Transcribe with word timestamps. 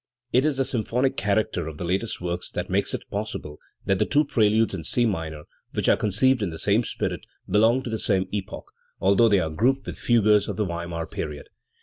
It 0.33 0.45
is 0.45 0.57
the 0.57 0.65
symphonic 0.65 1.15
character 1.15 1.67
of 1.67 1.77
the 1.77 1.85
latest 1.85 2.19
works 2.21 2.49
that 2.53 2.71
makes 2.71 2.95
it 2.95 3.03
probable 3.11 3.59
that 3.85 3.99
the 3.99 4.05
two 4.07 4.25
preludes 4.25 4.73
in 4.73 4.83
C 4.83 5.05
minor, 5.05 5.43
which 5.73 5.85
The 5.85 5.91
Leipzig 5.91 5.93
Preludes 5.93 5.93
and 5.93 5.93
Fugues, 5.93 5.93
377 5.93 5.93
are 5.93 6.01
conceived 6.01 6.41
in 6.41 6.49
the 6.49 6.57
same 6.57 6.83
spirit, 6.83 7.21
belong 7.47 7.83
to 7.83 7.89
the 7.91 7.99
same 7.99 8.27
epoch, 8.31 8.71
although 8.99 9.29
they 9.29 9.39
are 9.39 9.51
grouped 9.51 9.85
with 9.85 9.99
fugues 9.99 10.47
of 10.47 10.57
the 10.57 10.65
Weimar 10.65 11.05
period. 11.05 11.49